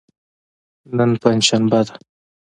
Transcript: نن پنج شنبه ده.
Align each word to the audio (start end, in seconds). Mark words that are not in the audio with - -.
نن 0.97 1.11
پنج 1.21 1.41
شنبه 1.49 1.79
ده. 1.87 1.93